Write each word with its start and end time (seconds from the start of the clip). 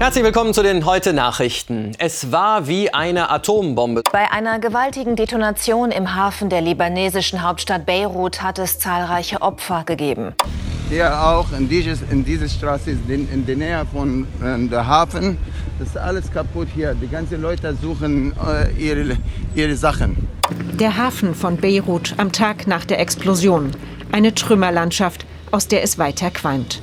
Herzlich 0.00 0.24
willkommen 0.24 0.54
zu 0.54 0.62
den 0.62 0.86
heute 0.86 1.12
Nachrichten. 1.12 1.92
Es 1.98 2.32
war 2.32 2.66
wie 2.66 2.90
eine 2.90 3.28
Atombombe. 3.28 4.02
Bei 4.10 4.32
einer 4.32 4.58
gewaltigen 4.58 5.14
Detonation 5.14 5.90
im 5.90 6.14
Hafen 6.14 6.48
der 6.48 6.62
libanesischen 6.62 7.42
Hauptstadt 7.42 7.84
Beirut 7.84 8.40
hat 8.42 8.58
es 8.58 8.78
zahlreiche 8.78 9.42
Opfer 9.42 9.84
gegeben. 9.84 10.32
Hier 10.88 11.22
auch 11.22 11.52
in, 11.52 11.68
dieses, 11.68 12.00
in 12.10 12.24
dieser 12.24 12.48
Straße, 12.48 12.92
in, 13.08 13.30
in 13.30 13.44
der 13.44 13.56
Nähe 13.56 13.86
von 13.92 14.26
äh, 14.42 14.68
der 14.68 14.86
Hafen, 14.86 15.36
das 15.78 15.88
ist 15.88 15.98
alles 15.98 16.32
kaputt 16.32 16.68
hier. 16.74 16.94
Die 16.94 17.06
ganzen 17.06 17.42
Leute 17.42 17.76
suchen 17.76 18.32
äh, 18.42 18.72
ihre, 18.82 19.18
ihre 19.54 19.76
Sachen. 19.76 20.26
Der 20.78 20.96
Hafen 20.96 21.34
von 21.34 21.58
Beirut 21.58 22.14
am 22.16 22.32
Tag 22.32 22.66
nach 22.66 22.86
der 22.86 23.00
Explosion. 23.00 23.72
Eine 24.12 24.34
Trümmerlandschaft, 24.34 25.26
aus 25.50 25.68
der 25.68 25.82
es 25.82 25.98
weiter 25.98 26.30
qualmt. 26.30 26.80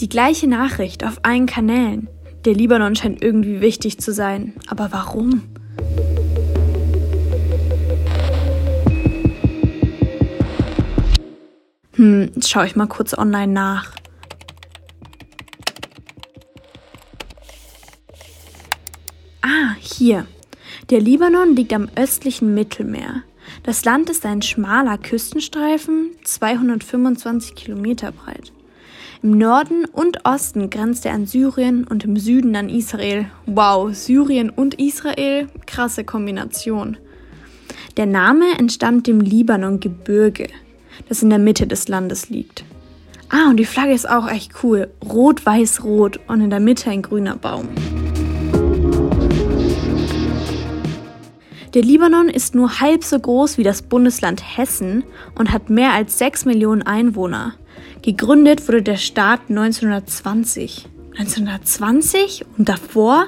Die 0.00 0.08
gleiche 0.08 0.48
Nachricht 0.48 1.04
auf 1.04 1.20
allen 1.22 1.46
Kanälen. 1.46 2.08
Der 2.44 2.52
Libanon 2.52 2.96
scheint 2.96 3.22
irgendwie 3.22 3.60
wichtig 3.60 3.98
zu 4.00 4.12
sein. 4.12 4.54
Aber 4.66 4.90
warum? 4.90 5.42
Hm, 11.92 12.32
schaue 12.44 12.66
ich 12.66 12.74
mal 12.74 12.88
kurz 12.88 13.16
online 13.16 13.52
nach. 13.52 13.92
Ah, 19.42 19.76
hier. 19.78 20.26
Der 20.90 21.00
Libanon 21.00 21.54
liegt 21.54 21.72
am 21.72 21.88
östlichen 21.94 22.52
Mittelmeer. 22.52 23.22
Das 23.62 23.84
Land 23.84 24.10
ist 24.10 24.26
ein 24.26 24.42
schmaler 24.42 24.98
Küstenstreifen, 24.98 26.10
225 26.24 27.54
Kilometer 27.54 28.10
breit. 28.10 28.52
Im 29.24 29.38
Norden 29.38 29.86
und 29.86 30.26
Osten 30.26 30.68
grenzt 30.68 31.06
er 31.06 31.14
an 31.14 31.24
Syrien 31.24 31.84
und 31.84 32.04
im 32.04 32.18
Süden 32.18 32.54
an 32.56 32.68
Israel. 32.68 33.24
Wow, 33.46 33.94
Syrien 33.94 34.50
und 34.50 34.74
Israel, 34.74 35.48
krasse 35.66 36.04
Kombination. 36.04 36.98
Der 37.96 38.04
Name 38.04 38.44
entstammt 38.58 39.06
dem 39.06 39.22
Libanon-Gebirge, 39.22 40.48
das 41.08 41.22
in 41.22 41.30
der 41.30 41.38
Mitte 41.38 41.66
des 41.66 41.88
Landes 41.88 42.28
liegt. 42.28 42.66
Ah, 43.30 43.48
und 43.48 43.56
die 43.56 43.64
Flagge 43.64 43.94
ist 43.94 44.06
auch 44.06 44.28
echt 44.28 44.62
cool. 44.62 44.90
Rot, 45.02 45.46
weiß, 45.46 45.84
rot 45.84 46.20
und 46.28 46.42
in 46.42 46.50
der 46.50 46.60
Mitte 46.60 46.90
ein 46.90 47.00
grüner 47.00 47.36
Baum. 47.36 47.68
Der 51.72 51.82
Libanon 51.82 52.28
ist 52.28 52.54
nur 52.54 52.78
halb 52.78 53.02
so 53.02 53.18
groß 53.18 53.56
wie 53.56 53.64
das 53.64 53.80
Bundesland 53.80 54.42
Hessen 54.58 55.02
und 55.38 55.50
hat 55.50 55.70
mehr 55.70 55.94
als 55.94 56.18
6 56.18 56.44
Millionen 56.44 56.82
Einwohner. 56.82 57.54
Gegründet 58.02 58.66
wurde 58.68 58.82
der 58.82 58.96
Staat 58.96 59.40
1920. 59.48 60.86
1920? 61.16 62.44
Und 62.58 62.68
davor? 62.68 63.26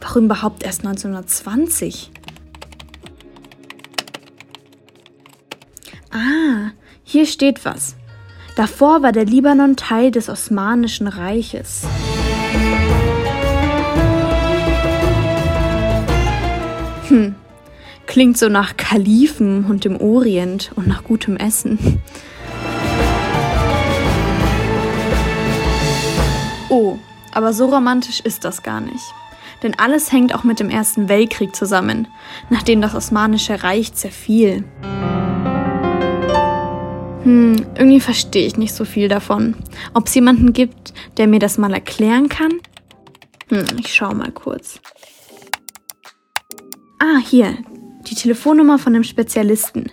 Warum 0.00 0.26
überhaupt 0.26 0.62
erst 0.62 0.86
1920? 0.86 2.10
Ah, 6.10 6.70
hier 7.02 7.26
steht 7.26 7.64
was. 7.64 7.96
Davor 8.56 9.02
war 9.02 9.12
der 9.12 9.24
Libanon 9.24 9.76
Teil 9.76 10.10
des 10.10 10.28
Osmanischen 10.28 11.06
Reiches. 11.06 11.86
Hm, 17.08 17.34
klingt 18.06 18.36
so 18.36 18.48
nach 18.48 18.76
Kalifen 18.76 19.64
und 19.64 19.84
dem 19.84 20.00
Orient 20.00 20.72
und 20.76 20.88
nach 20.88 21.04
gutem 21.04 21.36
Essen. 21.36 22.00
Aber 27.34 27.52
so 27.52 27.66
romantisch 27.66 28.20
ist 28.20 28.44
das 28.44 28.62
gar 28.62 28.80
nicht. 28.80 29.04
Denn 29.62 29.78
alles 29.78 30.12
hängt 30.12 30.34
auch 30.34 30.44
mit 30.44 30.60
dem 30.60 30.70
Ersten 30.70 31.08
Weltkrieg 31.08 31.54
zusammen, 31.54 32.06
nachdem 32.50 32.80
das 32.80 32.94
Osmanische 32.94 33.62
Reich 33.62 33.92
zerfiel. 33.92 34.64
Hm, 37.24 37.66
irgendwie 37.76 38.00
verstehe 38.00 38.46
ich 38.46 38.56
nicht 38.56 38.74
so 38.74 38.84
viel 38.84 39.08
davon. 39.08 39.56
Ob 39.94 40.06
es 40.06 40.14
jemanden 40.14 40.52
gibt, 40.52 40.94
der 41.16 41.26
mir 41.26 41.40
das 41.40 41.58
mal 41.58 41.72
erklären 41.72 42.28
kann? 42.28 42.52
Hm, 43.48 43.64
ich 43.78 43.92
schau 43.92 44.14
mal 44.14 44.30
kurz. 44.30 44.80
Ah, 47.00 47.18
hier, 47.18 47.56
die 48.08 48.14
Telefonnummer 48.14 48.78
von 48.78 48.92
dem 48.92 49.04
Spezialisten. 49.04 49.92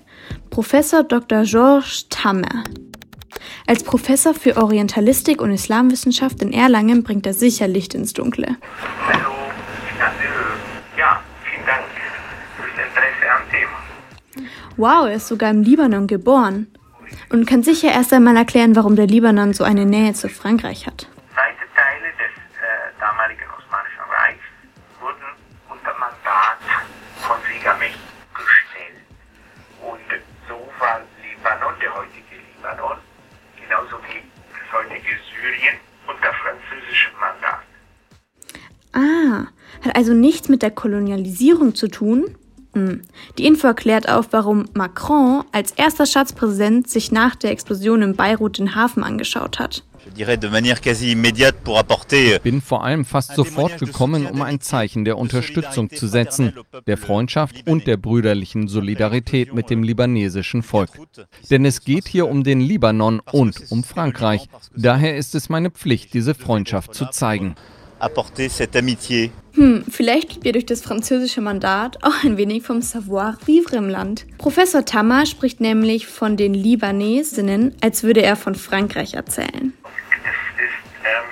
Professor 0.49 1.03
Dr. 1.03 1.43
Georges 1.43 2.07
Tammer. 2.09 2.63
Als 3.67 3.83
Professor 3.83 4.35
für 4.35 4.57
Orientalistik 4.57 5.41
und 5.41 5.51
Islamwissenschaft 5.51 6.41
in 6.43 6.53
Erlangen 6.53 7.01
bringt 7.01 7.25
er 7.25 7.33
sicher 7.33 7.67
Licht 7.67 7.95
ins 7.95 8.13
Dunkle. 8.13 8.57
Hallo, 9.07 9.33
ja, 10.97 11.19
vielen 11.43 11.65
Dank 11.65 11.83
für 12.57 12.81
Interesse 12.81 13.25
am 13.35 13.49
Thema. 13.49 14.49
Wow, 14.77 15.07
er 15.07 15.15
ist 15.15 15.27
sogar 15.27 15.49
im 15.49 15.63
Libanon 15.63 16.05
geboren. 16.05 16.67
Und 17.31 17.47
kann 17.47 17.63
sicher 17.63 17.91
erst 17.91 18.13
einmal 18.13 18.37
erklären, 18.37 18.75
warum 18.75 18.95
der 18.95 19.07
Libanon 19.07 19.53
so 19.53 19.63
eine 19.63 19.85
Nähe 19.85 20.13
zu 20.13 20.29
Frankreich 20.29 20.85
hat. 20.85 21.07
Hat 39.81 39.95
also 39.95 40.13
nichts 40.13 40.49
mit 40.49 40.61
der 40.61 40.71
Kolonialisierung 40.71 41.75
zu 41.75 41.87
tun? 41.87 42.25
Hm. 42.73 43.01
Die 43.37 43.45
Info 43.45 43.67
erklärt 43.67 44.09
auch, 44.09 44.25
warum 44.31 44.65
Macron 44.73 45.43
als 45.53 45.71
erster 45.71 46.05
Schatzpräsident 46.05 46.89
sich 46.89 47.11
nach 47.11 47.35
der 47.35 47.51
Explosion 47.51 48.01
in 48.01 48.15
Beirut 48.15 48.57
den 48.57 48.75
Hafen 48.75 49.03
angeschaut 49.03 49.59
hat. 49.59 49.83
Euh, 50.05 50.35
Ich 52.35 52.41
bin 52.41 52.61
vor 52.61 52.83
allem 52.83 53.05
fast 53.05 53.35
sofort 53.35 53.79
gekommen, 53.79 54.27
um 54.27 54.41
ein 54.41 54.61
Zeichen 54.61 55.05
der 55.05 55.17
Unterstützung 55.17 55.89
zu 55.89 56.07
setzen, 56.07 56.53
der 56.85 56.97
Freundschaft 56.97 57.67
und 57.67 57.87
der 57.87 57.97
brüderlichen 57.97 58.67
Solidarität 58.67 59.53
mit 59.53 59.69
dem 59.69 59.81
libanesischen 59.81 60.61
Volk. 60.61 60.91
Denn 61.49 61.65
es 61.65 61.81
geht 61.81 62.07
hier 62.07 62.27
um 62.27 62.43
den 62.43 62.59
Libanon 62.59 63.21
und 63.31 63.71
um 63.71 63.83
Frankreich. 63.83 64.47
Daher 64.75 65.17
ist 65.17 65.33
es 65.33 65.49
meine 65.49 65.71
Pflicht, 65.71 66.13
diese 66.13 66.35
Freundschaft 66.35 66.93
zu 66.93 67.09
zeigen. 67.09 67.55
Apporter 67.99 68.49
cette 68.49 68.75
amitié. 68.77 69.31
Hm, 69.55 69.85
vielleicht 69.89 70.33
liegt 70.33 70.43
wir 70.43 70.51
durch 70.51 70.65
das 70.65 70.81
französische 70.81 71.39
Mandat 71.39 72.03
auch 72.03 72.23
ein 72.25 72.37
wenig 72.37 72.63
vom 72.63 72.81
Savoir-vivre 72.81 73.77
im 73.77 73.87
Land. 73.87 74.25
Professor 74.37 74.83
Tammer 74.83 75.25
spricht 75.25 75.61
nämlich 75.61 76.07
von 76.07 76.35
den 76.35 76.53
Libanesinnen, 76.53 77.73
als 77.81 78.03
würde 78.03 78.21
er 78.21 78.35
von 78.35 78.55
Frankreich 78.55 79.13
erzählen. 79.13 79.73
Es 80.11 80.35
ist 80.59 80.83
ähm, 81.05 81.23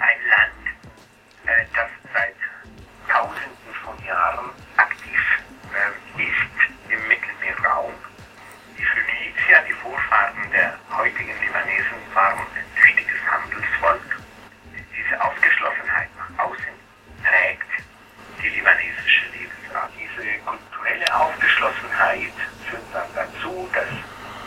ein 0.00 0.20
Land, 0.30 0.56
äh, 1.44 1.64
das 1.76 1.90
seit 2.14 2.34
Tausenden 3.12 3.72
von 3.84 4.06
Jahren 4.06 4.48
aktiv 4.78 5.20
ähm, 5.76 6.22
ist 6.24 6.92
im 6.92 7.00
Mittelmeerraum. 7.08 7.92
Die 8.78 8.84
Phönizier, 8.84 9.60
die 9.68 9.74
Vorfahren 9.74 10.48
der 10.50 10.78
heutigen 10.96 11.36
Libanesen, 11.44 11.98
waren 12.14 12.38
ein 12.38 12.64
tüchtiges 12.80 13.20
Handelsvolk. 13.28 14.00
Diese 14.96 15.20
Aufgeschlossenheit 15.20 16.08
nach 16.16 16.44
außen 16.46 16.74
prägt 17.22 17.70
die 18.42 18.48
libanesische 18.48 19.24
Lebensart. 19.34 19.90
Diese 19.98 20.38
kulturelle 20.44 21.08
Aufgeschlossenheit 21.14 22.34
führt 22.68 22.82
dann 22.92 23.08
dazu, 23.14 23.68
dass 23.72 23.88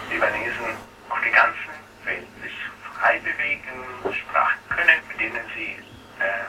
Libanesen 0.09 0.76
auf 1.09 1.20
der 1.22 1.32
ganzen 1.32 1.74
Welt 2.06 2.28
sich 2.44 2.56
frei 2.96 3.20
bewegen, 3.20 3.76
Sprachen 4.14 4.59
können, 4.70 5.00
mit 5.09 5.20
denen 5.20 5.46
sie 5.56 5.80
äh, 6.20 6.47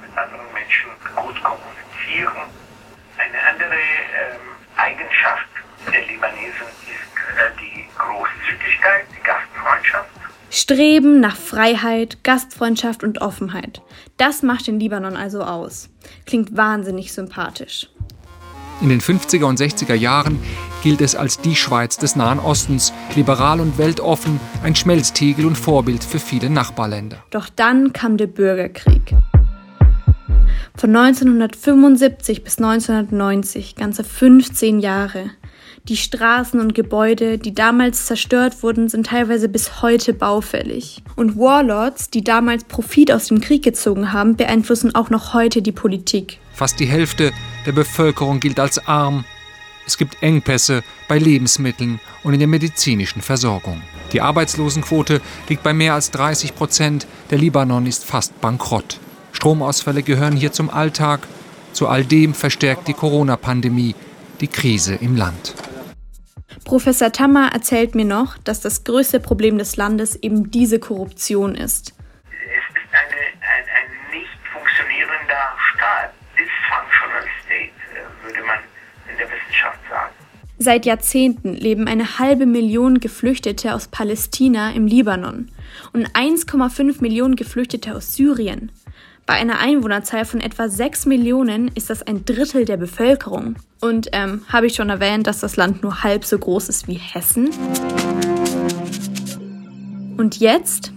mit 0.00 0.16
anderen 0.16 0.52
Menschen 0.52 0.90
gut 1.14 1.36
kommunizieren. 1.42 2.50
Eine 3.18 3.38
andere 3.46 3.76
ähm, 3.76 4.40
Eigenschaft 4.76 5.48
der 5.92 6.02
Libanesen 6.06 6.66
ist 6.86 7.14
äh, 7.38 7.50
die 7.60 7.86
Großzügigkeit, 7.96 9.06
die 9.16 9.22
Gastfreundschaft. 9.22 10.10
Streben 10.70 11.18
nach 11.18 11.34
Freiheit, 11.34 12.22
Gastfreundschaft 12.22 13.02
und 13.02 13.20
Offenheit. 13.20 13.82
Das 14.18 14.44
macht 14.44 14.68
den 14.68 14.78
Libanon 14.78 15.16
also 15.16 15.42
aus. 15.42 15.88
Klingt 16.26 16.56
wahnsinnig 16.56 17.12
sympathisch. 17.12 17.88
In 18.80 18.88
den 18.88 19.00
50er 19.00 19.46
und 19.46 19.58
60er 19.58 19.94
Jahren 19.94 20.38
gilt 20.84 21.00
es 21.00 21.16
als 21.16 21.40
die 21.40 21.56
Schweiz 21.56 21.96
des 21.96 22.14
Nahen 22.14 22.38
Ostens, 22.38 22.92
liberal 23.16 23.58
und 23.58 23.78
weltoffen, 23.78 24.38
ein 24.62 24.76
Schmelztiegel 24.76 25.44
und 25.44 25.58
Vorbild 25.58 26.04
für 26.04 26.20
viele 26.20 26.48
Nachbarländer. 26.48 27.16
Doch 27.30 27.48
dann 27.48 27.92
kam 27.92 28.16
der 28.16 28.28
Bürgerkrieg. 28.28 29.16
Von 30.76 30.94
1975 30.94 32.44
bis 32.44 32.58
1990, 32.58 33.74
ganze 33.74 34.04
15 34.04 34.78
Jahre. 34.78 35.30
Die 35.88 35.96
Straßen 35.96 36.60
und 36.60 36.74
Gebäude, 36.74 37.38
die 37.38 37.54
damals 37.54 38.06
zerstört 38.06 38.62
wurden, 38.62 38.88
sind 38.88 39.06
teilweise 39.06 39.48
bis 39.48 39.82
heute 39.82 40.12
baufällig. 40.12 41.02
Und 41.16 41.36
Warlords, 41.36 42.10
die 42.10 42.22
damals 42.22 42.64
Profit 42.64 43.10
aus 43.10 43.28
dem 43.28 43.40
Krieg 43.40 43.62
gezogen 43.62 44.12
haben, 44.12 44.36
beeinflussen 44.36 44.94
auch 44.94 45.10
noch 45.10 45.32
heute 45.32 45.62
die 45.62 45.72
Politik. 45.72 46.38
Fast 46.52 46.78
die 46.80 46.86
Hälfte 46.86 47.32
der 47.66 47.72
Bevölkerung 47.72 48.40
gilt 48.40 48.60
als 48.60 48.86
arm. 48.86 49.24
Es 49.86 49.96
gibt 49.96 50.22
Engpässe 50.22 50.82
bei 51.08 51.18
Lebensmitteln 51.18 51.98
und 52.22 52.34
in 52.34 52.38
der 52.40 52.48
medizinischen 52.48 53.22
Versorgung. 53.22 53.80
Die 54.12 54.20
Arbeitslosenquote 54.20 55.20
liegt 55.48 55.62
bei 55.62 55.72
mehr 55.72 55.94
als 55.94 56.10
30 56.10 56.54
Prozent. 56.54 57.06
Der 57.30 57.38
Libanon 57.38 57.86
ist 57.86 58.04
fast 58.04 58.38
bankrott. 58.40 59.00
Stromausfälle 59.32 60.02
gehören 60.02 60.36
hier 60.36 60.52
zum 60.52 60.68
Alltag. 60.68 61.26
Zu 61.72 61.88
all 61.88 62.04
dem 62.04 62.34
verstärkt 62.34 62.86
die 62.86 62.94
Corona-Pandemie 62.94 63.94
die 64.40 64.48
Krise 64.48 64.94
im 64.94 65.16
Land. 65.16 65.54
Professor 66.70 67.10
Tammer 67.10 67.50
erzählt 67.52 67.96
mir 67.96 68.04
noch, 68.04 68.38
dass 68.38 68.60
das 68.60 68.84
größte 68.84 69.18
Problem 69.18 69.58
des 69.58 69.76
Landes 69.76 70.14
eben 70.14 70.52
diese 70.52 70.78
Korruption 70.78 71.56
ist. 71.56 71.96
Es 72.30 72.76
ist 72.76 72.92
eine, 72.92 73.16
ein, 73.40 73.64
ein 73.74 74.16
nicht 74.16 74.30
funktionierender 74.52 75.56
Staat. 75.74 76.14
Dysfunctional 76.38 77.24
State, 77.44 77.72
äh, 77.90 78.24
würde 78.24 78.46
man 78.46 78.58
in 79.10 79.18
der 79.18 79.26
Wissenschaft 79.26 79.80
sagen. 79.90 80.12
Seit 80.58 80.86
Jahrzehnten 80.86 81.54
leben 81.54 81.88
eine 81.88 82.20
halbe 82.20 82.46
Million 82.46 83.00
Geflüchtete 83.00 83.74
aus 83.74 83.88
Palästina 83.88 84.70
im 84.70 84.86
Libanon 84.86 85.50
und 85.92 86.12
1,5 86.12 87.00
Millionen 87.00 87.34
Geflüchtete 87.34 87.96
aus 87.96 88.14
Syrien. 88.14 88.70
Bei 89.30 89.36
einer 89.36 89.60
Einwohnerzahl 89.60 90.24
von 90.24 90.40
etwa 90.40 90.68
6 90.68 91.06
Millionen 91.06 91.70
ist 91.76 91.88
das 91.88 92.02
ein 92.02 92.24
Drittel 92.24 92.64
der 92.64 92.76
Bevölkerung. 92.76 93.54
Und 93.80 94.08
ähm, 94.10 94.42
habe 94.48 94.66
ich 94.66 94.74
schon 94.74 94.90
erwähnt, 94.90 95.28
dass 95.28 95.38
das 95.38 95.54
Land 95.54 95.84
nur 95.84 96.02
halb 96.02 96.24
so 96.24 96.36
groß 96.36 96.68
ist 96.68 96.88
wie 96.88 96.98
Hessen? 96.98 97.50
Und 100.16 100.40
jetzt? 100.40 100.92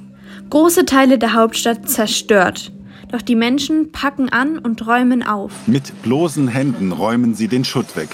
Große 0.50 0.86
Teile 0.86 1.20
der 1.20 1.36
Hauptstadt 1.36 1.88
zerstört. 1.88 2.72
Doch 3.12 3.22
die 3.22 3.36
Menschen 3.36 3.92
packen 3.92 4.30
an 4.30 4.58
und 4.58 4.88
räumen 4.88 5.22
auf. 5.22 5.52
Mit 5.68 6.02
bloßen 6.02 6.48
Händen 6.48 6.92
räumen 6.92 7.36
sie 7.36 7.48
den 7.48 7.64
Schutt 7.64 7.96
weg. 7.96 8.10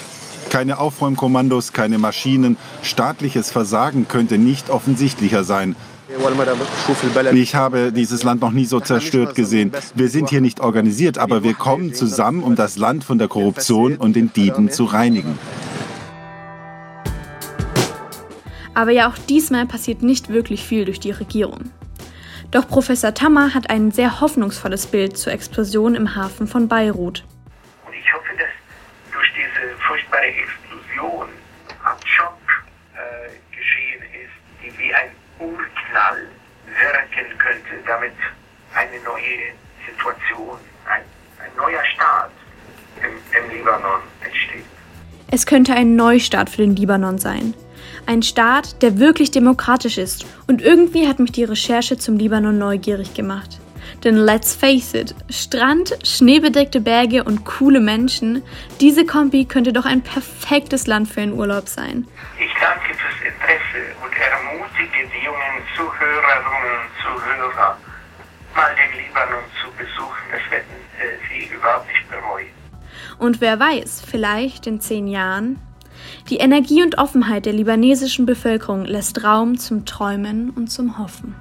Keine 0.49 0.79
Aufräumkommandos, 0.79 1.71
keine 1.71 1.97
Maschinen. 1.97 2.57
Staatliches 2.83 3.51
Versagen 3.51 4.09
könnte 4.09 4.37
nicht 4.37 4.69
offensichtlicher 4.69 5.45
sein. 5.45 5.77
Ich 7.33 7.55
habe 7.55 7.91
dieses 7.91 8.23
Land 8.23 8.41
noch 8.41 8.51
nie 8.51 8.65
so 8.65 8.79
zerstört 8.79 9.35
gesehen. 9.35 9.71
Wir 9.93 10.09
sind 10.09 10.29
hier 10.29 10.41
nicht 10.41 10.59
organisiert, 10.59 11.17
aber 11.17 11.43
wir 11.43 11.53
kommen 11.53 11.93
zusammen, 11.93 12.43
um 12.43 12.55
das 12.55 12.77
Land 12.77 13.03
von 13.03 13.19
der 13.19 13.27
Korruption 13.27 13.95
und 13.97 14.15
den 14.15 14.33
Dieben 14.33 14.71
zu 14.71 14.85
reinigen. 14.85 15.37
Aber 18.73 18.91
ja, 18.91 19.09
auch 19.09 19.17
diesmal 19.17 19.65
passiert 19.65 20.01
nicht 20.03 20.29
wirklich 20.29 20.63
viel 20.63 20.85
durch 20.85 20.99
die 20.99 21.11
Regierung. 21.11 21.71
Doch 22.51 22.67
Professor 22.67 23.13
Tammer 23.13 23.53
hat 23.53 23.69
ein 23.69 23.91
sehr 23.91 24.21
hoffnungsvolles 24.21 24.87
Bild 24.87 25.17
zur 25.17 25.33
Explosion 25.33 25.93
im 25.93 26.15
Hafen 26.15 26.47
von 26.47 26.67
Beirut. 26.67 27.23
Und 27.85 27.93
ich 27.93 28.13
hoffe, 28.13 28.31
dass 28.37 29.13
durch 29.13 29.27
diese 29.35 29.77
furchtbare 29.85 30.25
Explosion 30.25 31.27
am 31.83 31.97
Schock 32.05 32.39
äh, 32.95 33.29
geschehen 33.55 34.01
ist, 34.15 34.33
die 34.63 34.79
wie 34.79 34.93
ein 34.93 35.09
Urknall 35.39 36.27
wirken 36.65 37.37
könnte, 37.37 37.83
damit 37.85 38.13
eine 38.73 38.99
neue 39.29 39.53
Situation, 39.87 40.57
ein, 40.85 41.01
ein 41.43 41.55
neuer 41.57 41.83
Staat 41.93 42.31
im, 42.97 43.43
im 43.43 43.57
Libanon 43.57 44.01
entsteht. 44.23 44.65
Es 45.31 45.45
könnte 45.45 45.73
ein 45.73 45.95
Neustart 45.95 46.49
für 46.49 46.61
den 46.63 46.75
Libanon 46.75 47.17
sein. 47.17 47.53
Ein 48.05 48.23
Staat, 48.23 48.81
der 48.81 48.97
wirklich 48.97 49.29
demokratisch 49.31 49.97
ist. 49.97 50.25
Und 50.47 50.61
irgendwie 50.61 51.07
hat 51.07 51.19
mich 51.19 51.31
die 51.31 51.43
Recherche 51.43 51.97
zum 51.97 52.17
Libanon 52.17 52.57
neugierig 52.57 53.13
gemacht. 53.13 53.59
Denn 54.03 54.15
let's 54.15 54.55
face 54.55 54.93
it, 54.93 55.13
Strand, 55.29 55.97
schneebedeckte 56.03 56.79
Berge 56.79 57.23
und 57.23 57.43
coole 57.43 57.79
Menschen, 57.79 58.43
diese 58.79 59.05
Kombi 59.05 59.45
könnte 59.45 59.73
doch 59.73 59.85
ein 59.85 60.01
perfektes 60.01 60.87
Land 60.87 61.09
für 61.09 61.21
einen 61.21 61.33
Urlaub 61.33 61.67
sein. 61.67 62.07
Ich 62.39 62.51
danke 62.61 62.93
fürs 62.95 63.33
Interesse 63.33 63.93
und 64.01 64.13
ermutige 64.13 65.09
die 65.13 65.25
jungen 65.25 65.63
Zuhörerinnen 65.75 66.79
und 66.79 66.89
Zuhörer, 67.03 67.77
Libanon 69.19 69.43
zu 69.61 69.71
besuchen. 69.77 70.17
Das 70.31 70.51
werden 70.51 70.67
äh, 70.99 71.17
sie 71.29 71.53
überhaupt 71.53 71.87
nicht 71.87 72.09
bereuen. 72.09 72.47
Und 73.17 73.41
wer 73.41 73.59
weiß, 73.59 74.01
vielleicht 74.05 74.67
in 74.67 74.79
zehn 74.79 75.07
Jahren? 75.07 75.59
Die 76.29 76.37
Energie 76.37 76.83
und 76.83 76.97
Offenheit 76.97 77.45
der 77.45 77.53
libanesischen 77.53 78.25
Bevölkerung 78.25 78.85
lässt 78.85 79.23
Raum 79.23 79.57
zum 79.57 79.85
Träumen 79.85 80.51
und 80.51 80.67
zum 80.71 80.97
Hoffen. 80.97 81.35